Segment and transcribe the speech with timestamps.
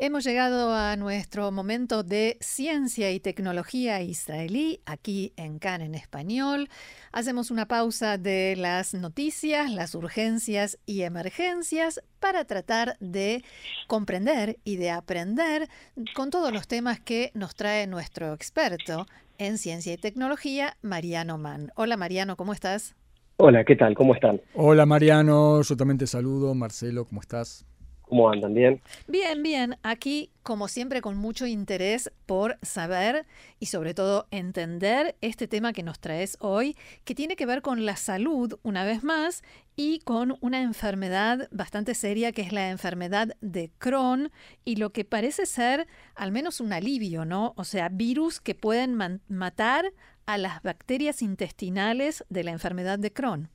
[0.00, 6.68] Hemos llegado a nuestro momento de ciencia y tecnología israelí aquí en CAN en español.
[7.10, 13.42] Hacemos una pausa de las noticias, las urgencias y emergencias para tratar de
[13.88, 15.68] comprender y de aprender
[16.14, 19.04] con todos los temas que nos trae nuestro experto
[19.36, 21.72] en ciencia y tecnología, Mariano Mann.
[21.74, 22.94] Hola Mariano, ¿cómo estás?
[23.38, 23.96] Hola, ¿qué tal?
[23.96, 24.40] ¿Cómo están?
[24.54, 26.54] Hola Mariano, yo también te saludo.
[26.54, 27.66] Marcelo, ¿cómo estás?
[28.08, 28.54] ¿Cómo andan?
[28.54, 28.80] ¿Bien?
[29.06, 29.76] Bien, bien.
[29.82, 33.26] Aquí, como siempre, con mucho interés por saber
[33.60, 37.84] y sobre todo entender este tema que nos traes hoy, que tiene que ver con
[37.84, 39.42] la salud, una vez más,
[39.76, 44.30] y con una enfermedad bastante seria que es la enfermedad de Crohn
[44.64, 47.52] y lo que parece ser al menos un alivio, ¿no?
[47.56, 48.98] O sea, virus que pueden
[49.28, 49.92] matar
[50.24, 53.50] a las bacterias intestinales de la enfermedad de Crohn.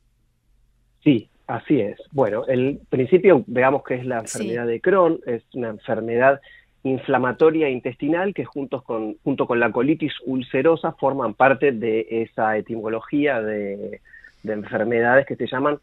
[1.03, 1.99] Sí, Así es.
[2.11, 6.39] Bueno, el principio, veamos que es la enfermedad de Crohn, es una enfermedad
[6.83, 13.41] inflamatoria intestinal que juntos con, junto con la colitis ulcerosa forman parte de esa etimología
[13.41, 14.01] de,
[14.43, 15.79] de enfermedades que se llaman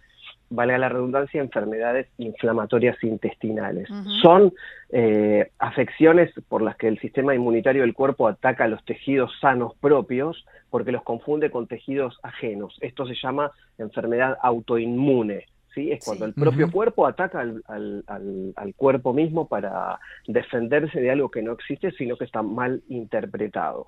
[0.50, 3.88] valga la redundancia, enfermedades inflamatorias intestinales.
[4.20, 4.52] Son
[4.90, 9.74] eh, afecciones por las que el sistema inmunitario del cuerpo ataca a los tejidos sanos
[9.80, 12.76] propios porque los confunde con tejidos ajenos.
[12.80, 15.46] Esto se llama enfermedad autoinmune.
[15.74, 15.92] ¿sí?
[15.92, 18.04] Es cuando el propio cuerpo ataca al, al,
[18.56, 23.86] al, cuerpo mismo para defenderse de algo que no existe, sino que está mal interpretado.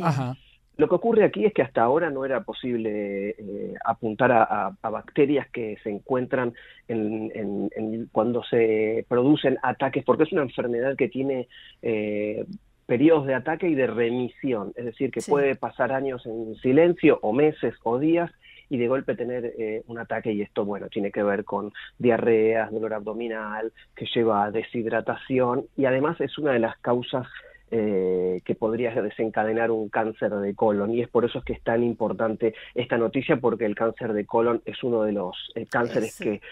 [0.00, 0.36] Ajá.
[0.76, 5.48] Lo que ocurre aquí es que hasta ahora no era posible eh, apuntar a, bacterias
[5.50, 6.54] que se encuentran
[6.88, 11.48] en, cuando se producen ataques, porque es una enfermedad que tiene
[11.82, 12.44] eh,
[12.86, 17.32] periodos de ataque y de remisión, es decir, que puede pasar años en silencio o
[17.32, 18.30] meses o días
[18.68, 20.32] y de golpe tener eh, un ataque.
[20.32, 25.84] Y esto, bueno, tiene que ver con diarreas, dolor abdominal, que lleva a deshidratación y
[25.84, 27.26] además es una de las causas
[27.74, 30.92] eh, que podría desencadenar un cáncer de colon.
[30.92, 34.26] Y es por eso es que es tan importante esta noticia, porque el cáncer de
[34.26, 36.42] colon es uno de los eh, cánceres que,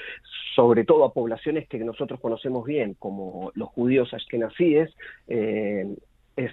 [0.56, 4.96] sobre todo a poblaciones que nosotros conocemos bien, como los judíos ashkenazíes,
[5.28, 5.94] eh,
[6.36, 6.52] es,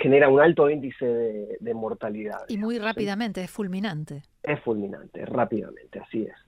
[0.00, 2.42] genera un alto índice de mortalidad.
[2.46, 4.22] Y muy rápidamente, es fulminante.
[4.44, 6.47] Es fulminante, rápidamente, así es.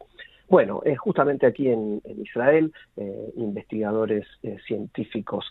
[0.50, 5.47] Bueno, eh, justamente aquí en, Israel, eh, investigadores eh, científicos,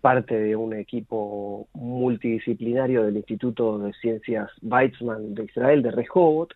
[0.00, 6.54] parte de un equipo multidisciplinario del Instituto de Ciencias Weizmann de Israel, de Rehovot,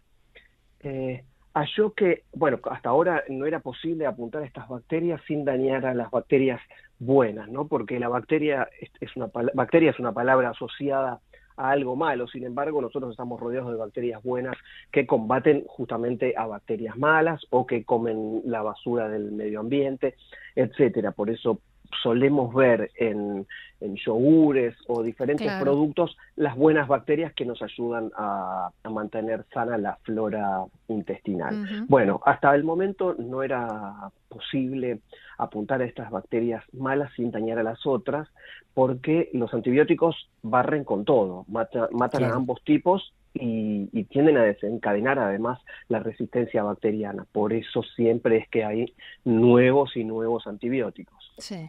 [1.54, 5.94] halló que, bueno, hasta ahora no era posible apuntar a estas bacterias sin dañar a
[5.94, 6.60] las bacterias
[6.98, 7.68] buenas, ¿no?
[7.68, 8.68] Porque la bacteria
[9.00, 9.10] es
[9.54, 11.20] bacteria es una palabra asociada
[11.56, 12.26] a algo malo.
[12.28, 14.56] Sin embargo, nosotros estamos rodeados de bacterias buenas
[14.92, 20.14] que combaten justamente a bacterias malas o que comen la basura del medio ambiente,
[20.54, 21.12] etcétera.
[21.12, 21.60] Por eso
[22.02, 23.46] solemos ver en,
[23.80, 29.98] en yogures o diferentes productos las buenas bacterias que nos ayudan a, mantener sana la
[30.02, 31.86] flora intestinal.
[31.88, 35.00] Bueno, hasta el momento no era posible
[35.38, 38.28] apuntar a estas bacterias malas sin dañar a las otras,
[38.72, 45.18] porque los antibióticos barren con todo, matan a ambos tipos y, y, tienden a desencadenar
[45.18, 47.26] además la resistencia bacteriana.
[47.32, 51.34] Por eso siempre es que hay nuevos y nuevos antibióticos.
[51.36, 51.68] Sí.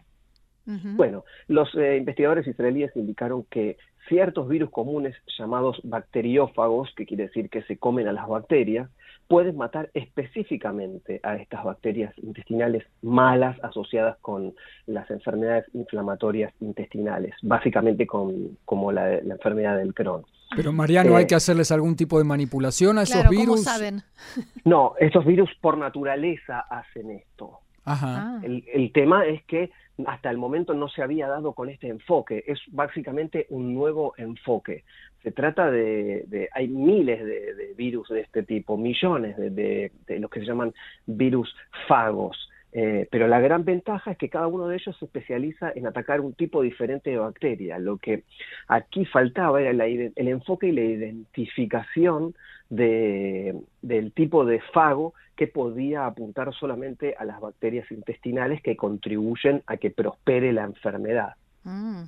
[0.67, 3.77] Bueno, los eh, investigadores israelíes indicaron que
[4.09, 8.89] ciertos virus comunes llamados bacteriófagos, que quiere decir que se comen a las bacterias,
[9.27, 14.53] pueden matar específicamente a estas bacterias intestinales malas asociadas con
[14.85, 20.25] las enfermedades inflamatorias intestinales, básicamente con, como la, enfermedad del Crohn.
[20.55, 23.45] Pero Mariano, ¿hay eh, que hacerles algún tipo de manipulación a esos virus?
[23.45, 24.01] ¿cómo saben?
[24.63, 27.59] no, estos virus por naturaleza hacen esto.
[27.83, 28.39] Ajá.
[28.43, 29.71] El, el tema es que
[30.05, 32.43] hasta el momento no se había dado con este enfoque.
[32.47, 34.83] Es básicamente un nuevo enfoque.
[35.23, 40.41] Se trata de, hay miles de, virus de este tipo, millones de, de, los que
[40.41, 40.73] se llaman
[41.05, 41.53] virus
[41.87, 42.49] fagos.
[42.73, 46.21] Eh, pero la gran ventaja es que cada uno de ellos se especializa en atacar
[46.21, 47.79] un tipo diferente de bacteria.
[47.79, 48.23] Lo que
[48.67, 52.35] aquí faltaba era el enfoque y la identificación
[52.69, 59.63] de, del tipo de fago que podía apuntar solamente a las bacterias intestinales que contribuyen
[59.67, 61.35] a que prospere la enfermedad.
[61.63, 62.03] Mm.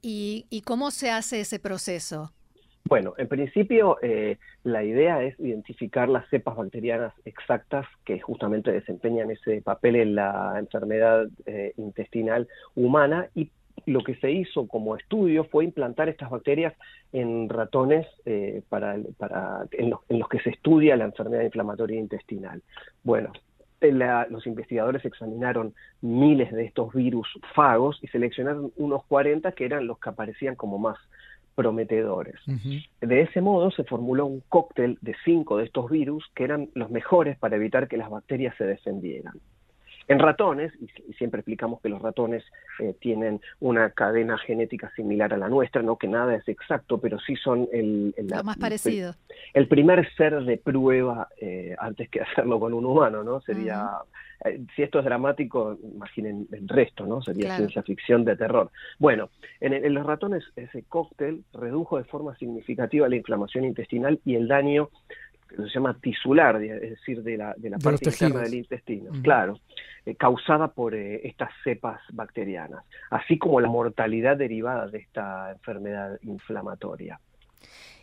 [0.00, 2.32] ¿Y, ¿Y cómo se hace ese proceso?
[2.84, 9.30] Bueno, en principio eh, la idea es identificar las cepas bacterianas exactas que justamente desempeñan
[9.30, 13.50] ese papel en la enfermedad eh, intestinal humana y
[13.86, 16.74] lo que se hizo como estudio fue implantar estas bacterias
[17.12, 22.62] en ratones eh, para, para, en, los, que se estudia la enfermedad inflamatoria intestinal.
[23.02, 23.32] Bueno,
[23.80, 29.98] los investigadores examinaron miles de estos virus fagos y seleccionaron unos 40 que eran los
[29.98, 30.96] que aparecían como más
[31.54, 32.36] prometedores.
[33.00, 36.90] De ese modo se formuló un cóctel de cinco de estos virus que eran los
[36.90, 39.34] mejores para evitar que las bacterias se defendieran.
[40.08, 42.44] En ratones, y siempre explicamos que los ratones
[42.80, 47.18] eh, tienen una cadena genética similar a la nuestra, no que nada es exacto, pero
[47.20, 49.14] sí son el, Lo más parecido.
[49.54, 53.40] El, primer ser de prueba eh, antes que hacerlo con un humano, ¿no?
[53.42, 53.90] Sería,
[54.44, 57.22] eh, si esto es dramático, imaginen el resto, ¿no?
[57.22, 58.70] Sería ciencia ficción de terror.
[58.98, 64.34] Bueno, en, en los ratones ese cóctel redujo de forma significativa la inflamación intestinal y
[64.34, 64.90] el daño
[65.56, 69.58] se llama tisular, es decir, de la, de la parte interna del intestino, claro,
[70.04, 76.18] eh, causada por eh, estas cepas bacterianas, así como la mortalidad derivada de esta enfermedad
[76.22, 77.20] inflamatoria.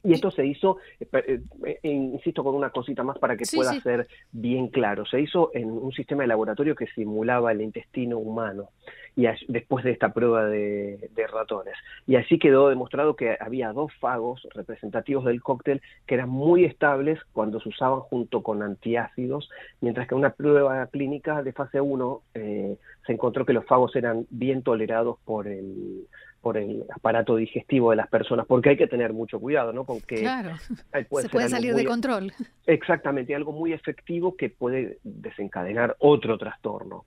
[0.03, 4.69] Y esto se hizo, eh, insisto con una cosita más para que pueda ser bien
[4.69, 8.69] claro, se hizo en un sistema de laboratorio que simulaba el intestino humano
[9.15, 11.75] y después de esta prueba de, ratones.
[12.07, 17.19] Y así quedó demostrado que había dos fagos representativos del cóctel que eran muy estables
[17.33, 19.49] cuando se usaban junto con antiácidos,
[19.81, 23.95] mientras que en una prueba clínica de fase 1 eh, se encontró que los fagos
[23.95, 26.07] eran bien tolerados por el
[26.41, 29.83] por el aparato digestivo de las personas, porque hay que tener mucho cuidado, ¿no?
[29.83, 30.51] Porque claro.
[31.21, 32.31] se puede salir de control.
[32.65, 37.05] Exactamente, algo muy efectivo que puede desencadenar otro trastorno.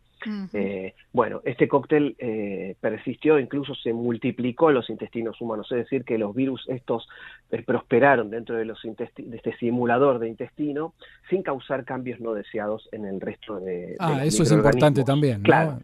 [0.52, 6.04] Eh, bueno, este cóctel eh, persistió, incluso se multiplicó en los intestinos humanos, es decir,
[6.04, 7.08] que los virus estos
[7.50, 10.94] eh, prosperaron dentro de, los de este simulador de intestino
[11.28, 13.96] sin causar cambios no deseados en el resto de...
[13.98, 15.42] Ah, eso es importante también.
[15.42, 15.80] Claro,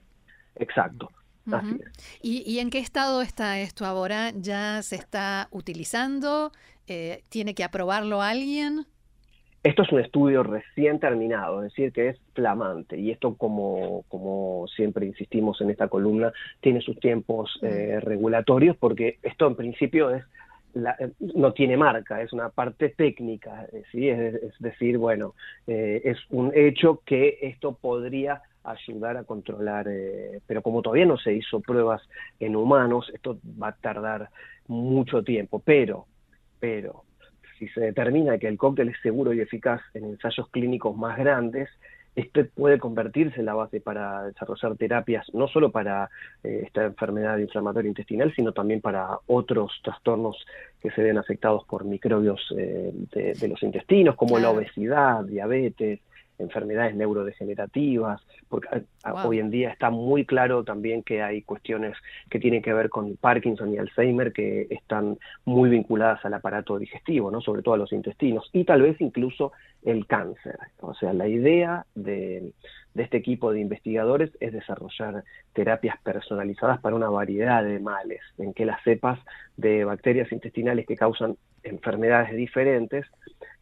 [0.56, 1.10] exacto.
[2.22, 4.32] ¿Y, ¿Y, en qué estado está esto ahora?
[4.34, 6.52] ¿Ya se está utilizando?
[7.28, 8.86] ¿Tiene que aprobarlo alguien?
[9.64, 14.66] Esto es un estudio recién terminado, es decir, que es flamante y esto, como, como
[14.68, 20.24] siempre insistimos en esta columna, tiene sus tiempos eh, regulatorios porque esto en principio es
[20.74, 24.08] eh, no tiene marca, es una parte técnica, eh, ¿sí?
[24.08, 25.34] es, decir, bueno,
[25.66, 28.42] es un hecho que esto podría
[28.72, 29.86] ayudar a controlar,
[30.46, 32.02] pero como todavía no se hizo pruebas
[32.40, 34.30] en humanos, esto va a tardar
[34.66, 36.06] mucho tiempo, pero,
[36.60, 37.04] pero,
[37.58, 41.68] si se determina que el cóctel es seguro y eficaz en ensayos clínicos más grandes,
[42.18, 46.10] este puede convertirse en la base para desarrollar terapias no solo para
[46.42, 50.36] eh, esta enfermedad inflamatoria intestinal, sino también para otros trastornos
[50.80, 56.00] que se ven afectados por microbios eh, de, los intestinos, como la obesidad, diabetes,
[56.38, 58.68] enfermedades neurodegenerativas, porque
[59.24, 61.96] hoy en día está muy claro también que hay cuestiones
[62.30, 67.30] que tienen que ver con Parkinson y Alzheimer que están muy vinculadas al aparato digestivo,
[67.30, 67.40] ¿no?
[67.40, 69.52] sobre todo a los intestinos, y tal vez incluso
[69.84, 70.58] el cáncer.
[70.80, 72.52] O sea, la idea de,
[72.94, 78.54] de este equipo de investigadores es desarrollar terapias personalizadas para una variedad de males, en
[78.54, 79.18] que las cepas
[79.56, 83.06] de bacterias intestinales que causan enfermedades diferentes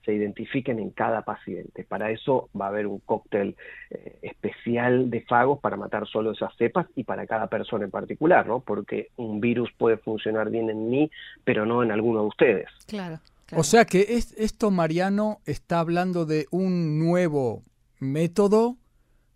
[0.06, 1.85] se identifiquen en cada paciente.
[1.85, 3.56] Para eso va a haber un cóctel
[3.91, 8.47] eh, especial de fagos para matar solo esas cepas y para cada persona en particular,
[8.47, 8.61] ¿no?
[8.61, 11.11] Porque un virus puede funcionar bien en mí,
[11.44, 12.69] pero no en alguno de ustedes.
[12.86, 13.19] Claro.
[13.53, 17.63] O sea que esto, Mariano, está hablando de un nuevo
[17.98, 18.77] método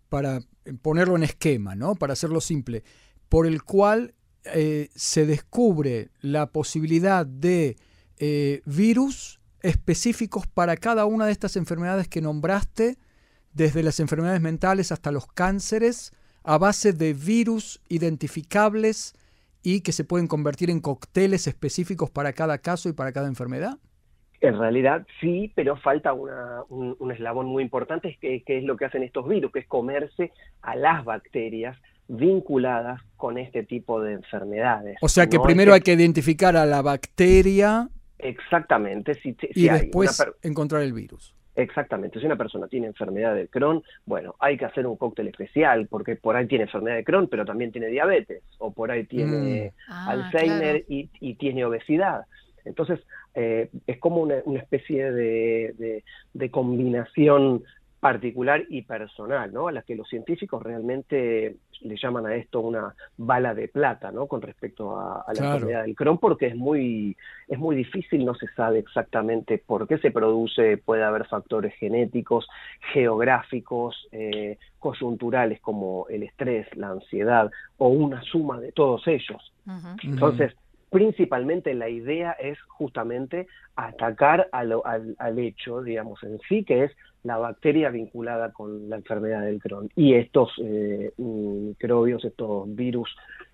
[0.09, 0.39] para
[0.81, 1.95] ponerlo en esquema, ¿no?
[1.95, 2.83] Para hacerlo simple,
[3.29, 4.13] por el cual
[4.45, 7.77] eh, se descubre la posibilidad de
[8.19, 12.97] eh, virus específicos para cada una de estas enfermedades que nombraste,
[13.53, 16.13] desde las enfermedades mentales hasta los cánceres,
[16.43, 19.13] a base de virus identificables
[19.63, 23.77] y que se pueden convertir en cócteles específicos para cada caso y para cada enfermedad?
[24.39, 29.03] En realidad sí, pero falta un, eslabón muy importante, que, que es lo que hacen
[29.03, 30.31] estos virus, que es comerse
[30.63, 31.77] a las bacterias
[32.07, 34.97] vinculadas con este tipo de enfermedades.
[35.01, 37.89] O sea que primero hay que identificar a la bacteria
[38.21, 39.15] Exactamente.
[39.15, 41.33] Si, y después encontrar el virus.
[41.55, 42.19] Exactamente.
[42.19, 46.15] Si una persona tiene enfermedad de Crohn, bueno, hay que hacer un cóctel especial porque
[46.15, 49.91] por ahí tiene enfermedad de Crohn, pero también tiene diabetes, o por ahí tiene mm.
[49.91, 52.25] ah, Alzheimer y, tiene obesidad.
[52.63, 52.99] Entonces,
[53.33, 57.63] eh, es como una, especie de, de, combinación
[58.01, 59.67] particular y personal, ¿no?
[59.67, 64.25] A la que los científicos realmente le llaman a esto una bala de plata, ¿no?
[64.25, 67.15] Con respecto a, la enfermedad del Crohn, porque es muy,
[67.47, 72.47] es muy difícil, no se sabe exactamente por qué se produce, puede haber factores genéticos,
[72.91, 79.53] geográficos, eh, coyunturales como el estrés, la ansiedad o una suma de todos ellos.
[80.03, 80.55] Entonces,
[80.91, 86.91] principalmente la idea es justamente atacar al, hecho, digamos, en sí, que es
[87.23, 89.89] la bacteria vinculada con la enfermedad del Crohn.
[89.95, 93.09] Y estos eh, microbios, estos virus,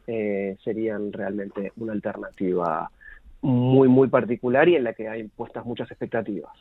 [0.07, 2.89] eh, serían realmente una alternativa
[3.41, 6.51] muy, muy particular y en la que hay puestas muchas expectativas.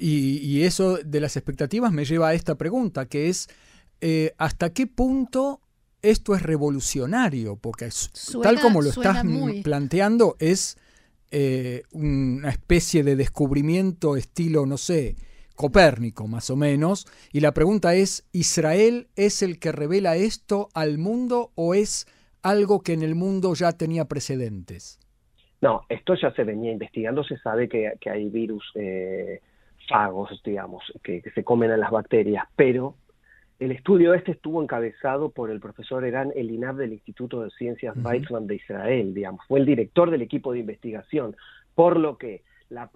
[0.00, 3.48] Y, eso de las expectativas me lleva a esta pregunta, que es,
[4.00, 5.60] eh, ¿hasta qué punto
[6.04, 7.56] esto es revolucionario?
[7.56, 7.88] Porque
[8.42, 9.24] tal como lo estás
[9.62, 10.76] planteando, es
[11.30, 15.16] eh, una especie de descubrimiento estilo, no sé,
[15.56, 17.06] Copérnico más o menos.
[17.32, 22.06] Y la pregunta es, ¿Israel es el que revela esto al mundo o es
[22.42, 24.98] algo que en el mundo ya tenía precedentes?
[25.60, 29.40] No, esto ya se venía investigando, se sabe que, hay virus eh,
[29.88, 32.96] fagos, digamos, que, se comen a las bacterias, pero
[33.60, 38.46] el estudio este estuvo encabezado por el profesor Eran Elinab del Instituto de Ciencias Weizmann
[38.46, 41.36] de Israel, digamos, fue el director del equipo de investigación,
[41.74, 42.42] por lo que
[42.74, 42.90] la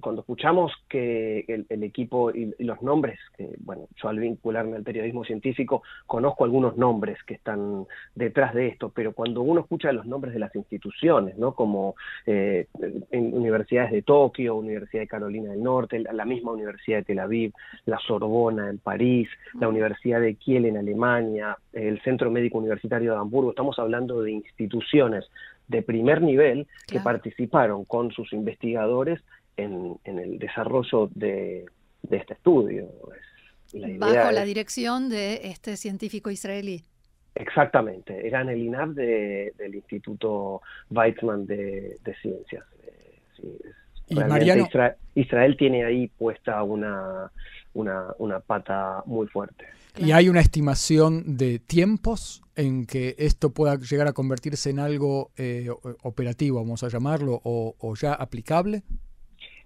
[0.00, 5.24] cuando escuchamos que el, equipo y, los nombres, que bueno, yo al vincularme al periodismo
[5.24, 10.32] científico conozco algunos nombres que están detrás de esto, pero cuando uno escucha los nombres
[10.32, 11.54] de las instituciones, ¿no?
[11.54, 12.66] Como eh,
[13.10, 17.52] en universidades de Tokio, Universidad de Carolina del Norte, la misma Universidad de Tel Aviv,
[17.86, 23.18] la Sorbona en París, la Universidad de Kiel en Alemania, el Centro Médico Universitario de
[23.18, 25.28] Hamburgo, estamos hablando de instituciones
[25.68, 29.20] de primer nivel que participaron con sus investigadores
[29.56, 31.64] en, el desarrollo de,
[32.10, 32.88] este estudio.
[33.98, 36.82] Bajo la dirección de este científico israelí.
[37.34, 42.64] Exactamente, eran el INAP del Instituto Weizmann de, Ciencias.
[43.42, 43.58] Eh,
[44.08, 44.18] y
[45.20, 47.30] Israel, tiene ahí puesta una,
[47.72, 49.66] una, una pata muy fuerte.
[49.96, 55.30] ¿Y hay una estimación de tiempos en que esto pueda llegar a convertirse en algo
[55.36, 55.68] eh,
[56.02, 58.82] operativo, vamos a llamarlo, o, ya aplicable?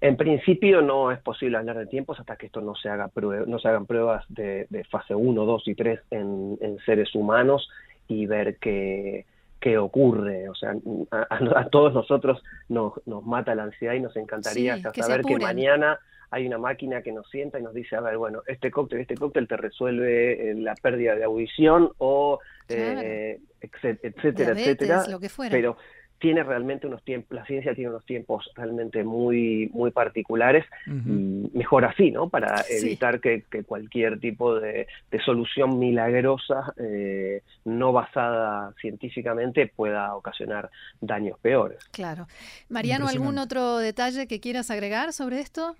[0.00, 3.10] En principio no es posible hablar de tiempos hasta que esto no se haga
[3.46, 7.68] no se hagan pruebas de, fase 1, 2 y 3 en, seres humanos
[8.06, 9.24] y ver qué,
[9.60, 10.48] qué ocurre.
[10.48, 10.74] O sea,
[11.10, 15.98] a, todos nosotros nos, nos mata la ansiedad y nos encantaría saber que mañana
[16.30, 19.16] hay una máquina que nos sienta y nos dice, a ver, bueno, este cóctel, este
[19.16, 22.38] cóctel te resuelve eh, la pérdida de audición o
[22.68, 25.50] eh, etcétera, etcétera, lo que fuera.
[25.50, 25.78] pero
[26.18, 31.84] tiene realmente unos tiempos, la ciencia tiene unos tiempos realmente muy, muy particulares y mejor
[31.84, 32.28] así, ¿no?
[32.28, 34.86] Para evitar que, cualquier tipo de,
[35.24, 40.70] solución milagrosa eh, no basada científicamente pueda ocasionar
[41.00, 41.78] daños peores.
[41.92, 42.26] Claro.
[42.68, 45.76] Mariano, ¿algún otro detalle que quieras agregar sobre esto?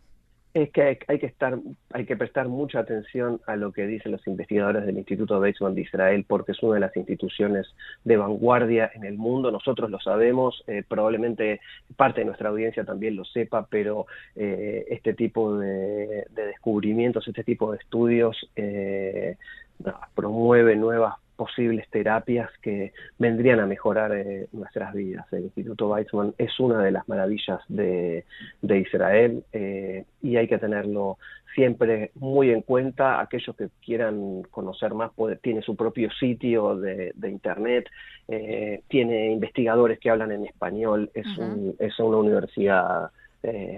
[0.55, 1.59] Es que hay, que estar,
[1.93, 5.83] hay que prestar mucha atención a lo que dicen los investigadores del Instituto Weizmann de
[5.83, 7.67] Israel, porque es una de las instituciones
[8.05, 9.51] de vanguardia en el mundo.
[9.51, 11.61] Nosotros lo sabemos, eh, probablemente
[11.97, 17.73] parte de nuestra audiencia también lo sepa, pero eh, este tipo de, descubrimientos, este tipo
[17.73, 19.37] de estudios eh,
[20.15, 25.25] promueve nuevas posibles terapias que vendrían a mejorar eh, nuestras vidas.
[25.33, 28.25] El Instituto Weizmann es una de las maravillas de,
[28.61, 31.17] Israel eh, y hay que tenerlo
[31.55, 33.21] siempre muy en cuenta.
[33.21, 37.89] Aquellos que quieran conocer más, tiene su propio sitio de, internet,
[38.27, 41.27] eh, tiene investigadores que hablan en español, es,
[41.79, 43.11] es una universidad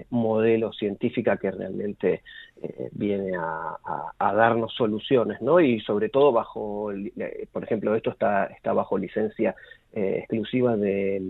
[0.09, 2.23] modelo científica que realmente
[2.63, 5.59] eh, viene a, darnos soluciones, ¿no?
[5.59, 9.55] Y sobre todo bajo, eh, por ejemplo, esto está, está bajo licencia
[9.93, 11.21] eh, exclusiva de,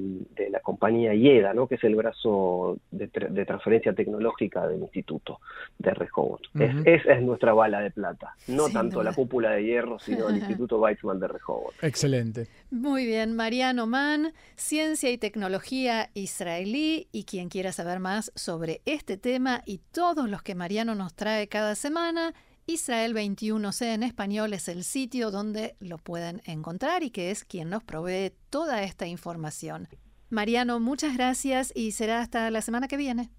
[0.52, 1.68] la compañía IEDA, ¿no?
[1.68, 5.40] que es el brazo de, transferencia tecnológica del Instituto
[5.80, 6.44] de Rehoboth.
[6.86, 10.80] esa es nuestra bala de plata, no tanto la cúpula de hierro, sino el Instituto
[10.80, 11.74] Weizmann de Rehoboth.
[11.82, 12.48] Excelente.
[12.70, 19.18] Muy bien, Mariano Mann, Ciencia y Tecnología Israelí, y quien quiera saber más sobre este
[19.18, 22.34] tema y todos los que Mariano nos trae cada semana,
[22.72, 27.70] Israel 21C en español es el sitio donde lo pueden encontrar y que es quien
[27.70, 29.90] nos provee toda esta información.
[30.30, 33.30] Mariano, muchas gracias y será hasta la semana que viene.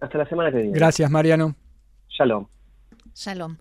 [0.00, 0.72] Hasta la semana que viene.
[0.72, 1.54] Gracias, Mariano.
[2.08, 2.46] Shalom.
[3.14, 3.58] Shalom.